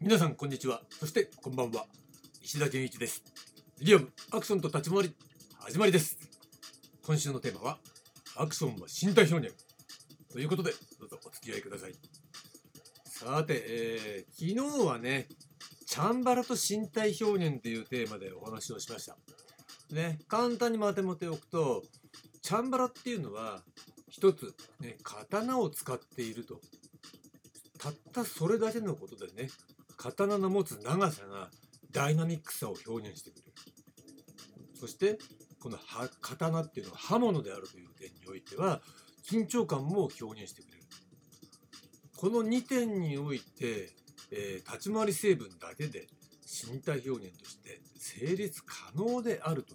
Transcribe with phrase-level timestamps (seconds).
[0.00, 0.80] 皆さんこんにちは。
[0.88, 1.84] そしてこんばんは。
[2.42, 3.22] 石田健一です。
[3.80, 5.14] リアムアクションと立ち回り
[5.58, 6.16] 始まりです。
[7.04, 7.78] 今週のテーマは
[8.36, 9.56] アクションは身体表現
[10.32, 11.92] ということでどうぞお付き合いください。
[13.04, 15.28] さて、えー、昨日はね
[15.86, 19.16] チャンバラと身体表現というテーマでお話をしました。
[19.94, 21.82] ね簡単にまとめておくと
[22.40, 23.60] チャンバラっていうのは
[24.08, 26.60] 一つ、ね、刀を使っていると。
[27.80, 29.48] たったそれだけのことでね
[29.96, 31.50] 刀の持つ長さが
[31.92, 33.52] ダイナミックさを表現してくれる。
[34.78, 35.18] そして
[35.60, 35.78] この
[36.20, 38.80] 刀っていうのは刃物であるという点においては
[39.28, 40.84] 緊張感も表現してくれる。
[42.16, 43.90] この2点において、
[44.30, 46.06] えー、立ち回り成分だけで
[46.46, 49.74] 身体表現として成立可能であると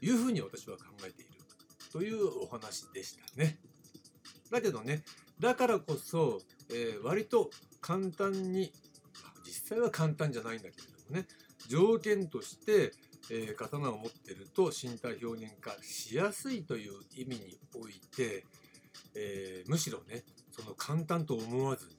[0.00, 1.32] いうふうに私は考えている。
[1.92, 3.58] というお話でしたね。
[4.50, 5.02] だけどね
[5.40, 6.40] だからこそ、
[6.70, 7.50] えー、割と
[7.80, 8.72] 簡単に
[9.44, 10.72] 実際は簡単じゃないんだけれ
[11.08, 11.26] どもね
[11.68, 12.92] 条件として、
[13.30, 18.44] えー、刀を持ってると身体表現化しやすいという意味において、
[19.14, 21.92] えー、むしろねその簡単と思わずに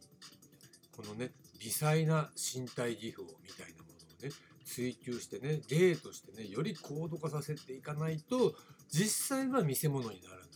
[0.96, 4.32] このね微細な身体技法みたいなものをね
[4.66, 8.54] 追求してね芸としてねより高度化させていかないと
[8.90, 10.48] 実際は見せ物にならない。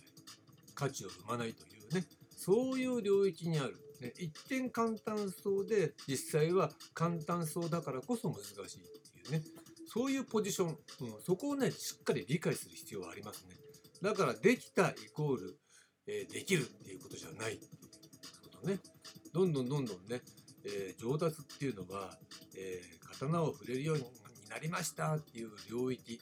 [0.81, 3.77] 価値を生まないというねそういう領域にある。
[4.01, 8.57] ね、一見簡単そうで実際は簡単そうだからこそ難しいっ
[9.13, 9.43] ていうね。
[9.93, 10.75] そういうポジション、うん、
[11.23, 13.55] そこをねしっかり理解する必要はありますね。
[14.01, 15.59] だからできたイコール、
[16.07, 17.55] えー、できるっていうことじゃない。
[17.55, 18.79] っていうことね。
[19.33, 20.21] どんどんどんどんね、
[20.65, 22.17] えー、上達っていうのは、
[22.57, 24.03] えー、刀を触れるように
[24.49, 26.19] なりましたっていう領域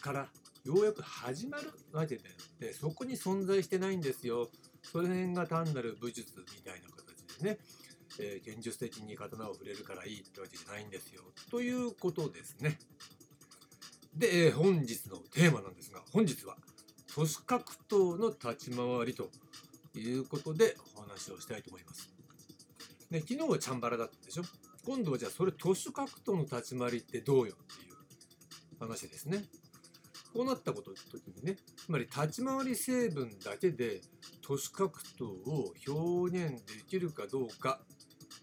[0.00, 0.28] から
[0.64, 2.18] ようやく始まるわけ
[2.58, 4.48] でそこに存在してないんですよ。
[4.90, 7.58] その辺が単なる武術みたいな形でね、
[8.20, 12.78] えー、現実的に刀を触れるからいいってわけじゃないんですよということですね
[14.14, 16.56] で、えー、本日のテーマなんですが本日は
[17.14, 19.30] 都市格闘の立ち回りと
[19.96, 22.10] いうことでお話をしたいと思います。
[23.10, 24.42] ね、昨日はチャンバラだったでしょ？
[24.84, 27.94] 今度はじゃあそれ都市格闘の立ち回りってどうよっていう
[28.80, 29.44] 話ですね。
[30.34, 34.00] こうなったこと時にねつまり立ち回り成分だけで
[34.42, 37.78] 都市格闘を表現できるかどうか、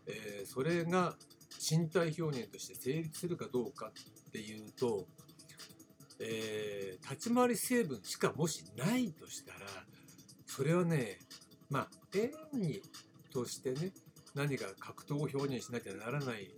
[0.07, 1.16] えー、それが
[1.59, 3.91] 身体表現として成立するかどうか
[4.28, 5.06] っていうと、
[6.22, 9.59] えー、立ち回り成分しかもしないとしたら
[10.46, 11.19] それはね
[11.69, 12.31] まあ演
[12.62, 12.81] 技
[13.34, 13.91] としてね
[14.34, 16.50] 何か格闘を表現しなきゃならない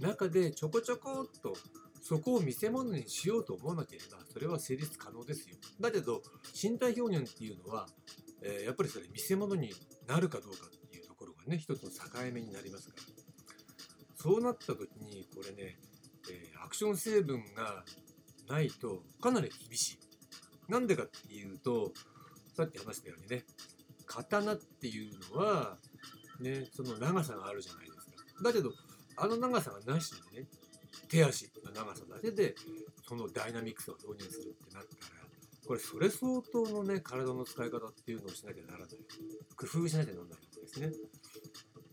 [0.00, 1.54] 中でちょこちょこっと
[2.02, 5.56] そこを見せ物にしようと思わなければそれは成立可能ですよ。
[5.80, 6.22] だけど
[6.60, 7.86] 身体表現っていうのは、
[8.42, 9.72] えー、やっぱりそれ見せ物に
[10.06, 11.96] なるかどうかっていうところがね一つの境
[12.32, 13.02] 目になりますから。
[14.16, 15.78] そうなった時にこれね、
[16.30, 17.84] えー、アクション成分が
[18.48, 19.98] ないとかなり厳しい。
[20.70, 21.92] なんでかっていうと
[22.54, 23.44] さっき話したようにね
[24.06, 25.78] 刀っていうのは
[26.40, 28.42] ねその長さがあるじゃないですか。
[28.42, 28.70] だけど
[29.16, 30.46] あの長さがなしにね
[31.08, 32.54] 手足の長さだけで
[33.08, 35.20] そのダイナミクさを表現するってなったら
[35.66, 38.88] これそれ相当のね体の使い方っていうのをしなきゃならない。
[39.56, 40.90] 工夫しなきゃならないわけですね、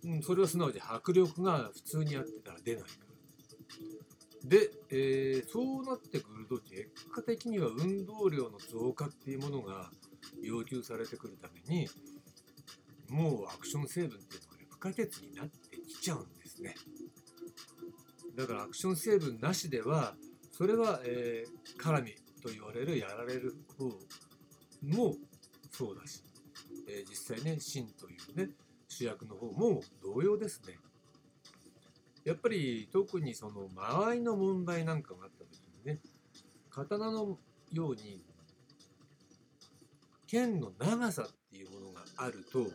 [0.06, 4.50] うん、それはすなわち迫力が普通にあってたら出ないから。
[4.50, 9.91] で、えー、そうなってくると結果的には運動量の増加っていうものが
[10.41, 11.88] 要求されてくるために
[13.09, 16.75] もうアクション成分っていうのが、不可欠になってきちゃうんですね。
[18.37, 20.13] だからアクション成分なしでは
[20.51, 22.11] それは、えー、絡み
[22.41, 23.85] と言われるやられる方
[24.83, 25.15] も
[25.71, 26.21] そうだし、
[26.87, 28.51] えー、実際ね真というね
[28.87, 30.77] 主役の方も同様ですね。
[32.23, 35.99] やっぱり特にその間合いの問題なんかがあった時にね
[36.69, 37.37] 刀の
[37.71, 38.21] ように
[40.27, 42.67] 剣の長さっていうものがあると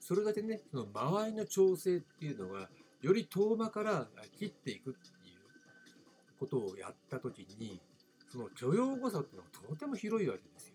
[0.00, 2.68] それだけねその間合いの調整っていうのが
[3.02, 4.06] より遠間から
[4.38, 7.80] 切っていくっていうことをやった時に
[8.30, 10.74] その許容誤差っていうのはとても広いわけですよ。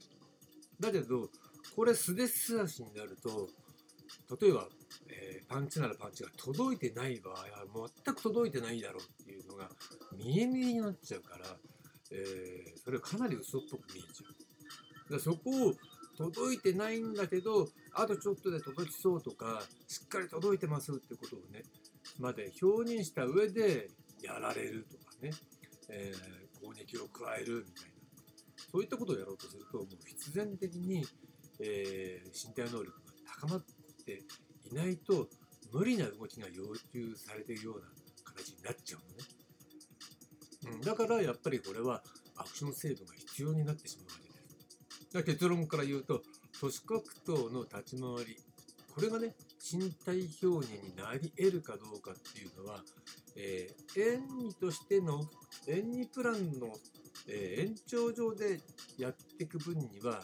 [0.80, 1.30] だけど
[1.76, 3.48] これ素手素足になると
[4.40, 4.68] 例えば、
[5.10, 9.70] えー、パンチならパンチが届いてない場合は全く届いてないだろうっていうのが
[10.16, 11.46] 見え見えになっちゃうから、
[12.12, 14.28] えー、それはかなり嘘っぽく見えちゃ
[15.10, 15.14] う。
[15.14, 15.74] だそこを
[16.18, 21.64] 届いてないんだけどあとちょっとで届きそうとかしっかり届いてますってことをね
[22.20, 23.90] まで表現した上で
[24.22, 25.32] やられるとかね、
[25.90, 27.98] えー、攻撃を加えるみたいな
[28.72, 31.06] そういったことをやろうとするともう必然的に、
[31.60, 33.66] えー、身体能力が高まっ
[34.06, 34.24] て
[34.70, 35.28] いないと
[35.72, 37.88] 無理な動きが要求されているような
[38.24, 40.76] 形になっちゃうのね。
[40.76, 42.02] うん、だからやっぱりこれは
[42.36, 45.14] アクション成分が必要になってしまうわけです。
[45.14, 46.22] だ結論から言うと、
[46.60, 48.38] 都市格闘の立ち回り、
[48.94, 49.36] これがね、
[49.70, 52.84] 身体表現になり得るかどうかっていうのは、
[53.36, 55.22] えー、演技としての
[55.68, 56.74] 演技プランの、
[57.28, 58.62] えー、延長上で
[58.98, 60.22] やっていく分には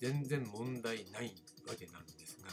[0.00, 1.34] 全然問題ない
[1.68, 2.48] わけなんですが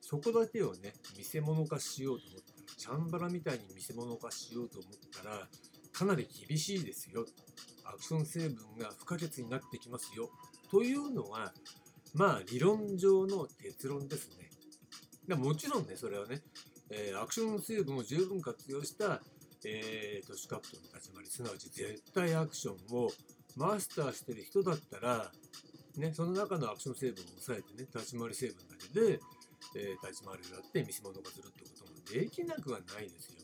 [0.00, 5.48] そこだけをね見せ物化しようと思ったらチャンバラみたいに見せ物化しようと思ったら
[5.92, 7.26] かなり厳しいですよ。
[7.84, 10.30] アクション成分が不可欠になってきますよ。
[10.70, 11.52] というのは
[12.14, 14.49] まあ理論上の結論ですね。
[15.36, 16.42] もちろんねそれはね、
[16.90, 19.20] えー、アクション成分を十分活用した
[19.62, 23.10] えー、都市カプの立ち回りすなわち絶対アクションを
[23.56, 25.30] マスターしてる人だったら
[25.96, 29.20] ね、その中のアクション成分を抑えてね、立ち回り成分だけで、
[29.76, 33.42] えー、立ち回りをやって見せ物化するってこともできなくはないですよ。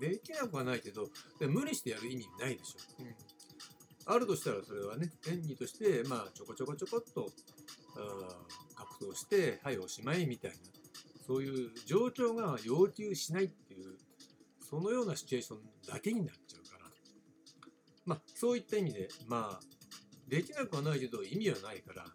[0.00, 1.08] うん、できなくはないけど、
[1.40, 3.02] 無理してやる意味ないでしょ。
[3.02, 7.30] うん、あるとしたらそれはね、演技として、まあ、ちょこちょこちょこっと、
[8.74, 10.56] 格闘して、はい、おしまいみたいな、
[11.26, 13.96] そういう状況が要求しないっていう、
[14.68, 16.90] そのようなシチュエーションだけになっちゃうから、
[18.06, 19.60] まあ、そういった意味で、まあ、
[20.28, 22.06] できなくはないけど意味はないから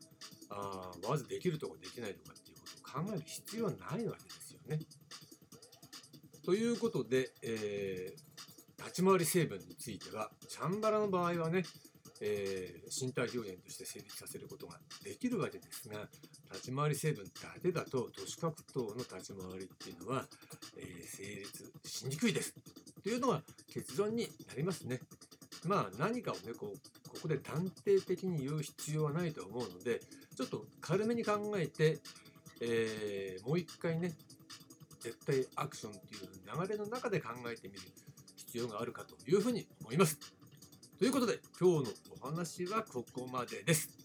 [0.49, 4.79] あまずできるとかできないとかっていうことを考える必要はないわけですよね。
[6.43, 11.63] ということで、えー、立ち回り成分についてはチャンバラの場合はね、
[12.21, 16.07] えー、身体表現として成立させることができるわけですが
[16.51, 20.25] 立ち回り成分だけだと都市格闘の立ち回りっていうのは、
[20.77, 22.53] えー、成立しにくいです
[23.03, 23.41] というのが
[23.71, 24.99] 結論になりますね。
[25.65, 30.01] まあ何かをねこうここで断定的に言う必要はないと思うので
[30.35, 31.99] ちょっと軽めに考えて、
[32.61, 34.13] えー、もう一回ね
[34.99, 36.21] 絶対アクションっていう
[36.61, 37.81] 流れの中で考えてみる
[38.35, 40.17] 必要があるかというふうに思います。
[40.99, 41.91] ということで今日の
[42.21, 43.96] お話はここまでです。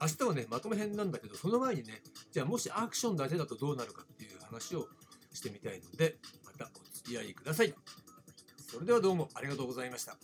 [0.00, 4.86] 明日はねまとめ編なんだけどその前にねじゃあもしアクションだけだとどうなるかっていう話を
[5.32, 7.74] してみたいのでまたお付き合いください。
[8.70, 10.16] それではどうもありがとうございました。